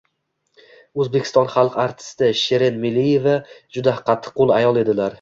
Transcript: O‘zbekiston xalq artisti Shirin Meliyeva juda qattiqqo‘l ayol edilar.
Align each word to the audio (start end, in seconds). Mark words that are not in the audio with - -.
O‘zbekiston 1.03 1.51
xalq 1.57 1.77
artisti 1.85 2.31
Shirin 2.41 2.83
Meliyeva 2.87 3.39
juda 3.79 3.99
qattiqqo‘l 4.11 4.61
ayol 4.61 4.87
edilar. 4.87 5.09